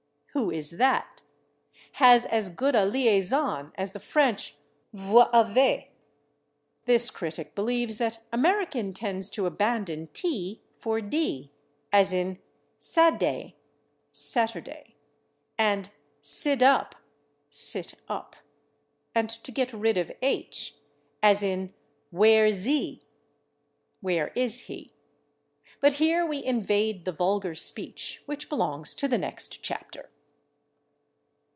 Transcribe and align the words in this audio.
(=who 0.33 0.49
is 0.49 0.71
that?) 0.77 1.23
has 1.93 2.25
as 2.25 2.47
good 2.49 2.73
a 2.73 2.89
/liaison/ 2.89 3.73
as 3.75 3.91
the 3.91 3.99
French 3.99 4.55
/vois 4.95 5.29
avez/." 5.33 5.89
This 6.85 7.09
critic 7.11 7.53
believes 7.53 7.97
that 7.97 8.19
American 8.31 8.93
tends 8.93 9.29
to 9.31 9.45
abandon 9.45 10.07
/t/ 10.07 10.61
for 10.77 11.01
/d/, 11.01 11.49
as 11.91 12.13
in 12.13 12.39
/Sadd'y/ 12.79 13.55
(=Saturday) 14.13 14.95
and 15.57 15.89
/siddup/ 16.23 16.93
(=sit 17.49 17.95
up), 18.07 18.37
and 19.13 19.27
to 19.29 19.51
get 19.51 19.73
rid 19.73 19.97
of 19.97 20.13
/h/, 20.23 20.77
as 21.21 21.43
in 21.43 21.73
"ware 22.09 22.53
zee?" 22.53 23.03
(=where 23.99 24.29
is 24.29 24.61
he?). 24.61 24.93
But 25.81 25.93
here 25.95 26.25
we 26.25 26.41
invade 26.41 27.03
the 27.03 27.11
vulgar 27.11 27.53
speech, 27.53 28.23
which 28.27 28.47
belongs 28.47 28.95
to 28.95 29.09
the 29.09 29.17
next 29.17 29.61
chapter. 29.61 30.07